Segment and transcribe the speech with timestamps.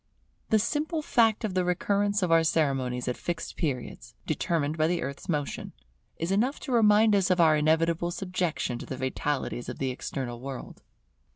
[0.49, 5.03] The simple fact of the recurrence of our ceremonies at fixed periods, determined by the
[5.03, 5.73] Earth's motion,
[6.17, 10.39] is enough to remind us of our inevitable subjection to the fatalities of the External
[10.39, 10.81] World.